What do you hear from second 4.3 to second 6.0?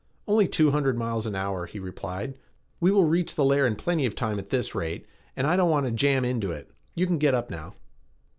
at this rate and I don't want to